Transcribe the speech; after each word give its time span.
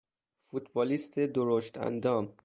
فوتبالیست 0.49 1.19
درشت 1.19 1.77
اندام 1.77 2.33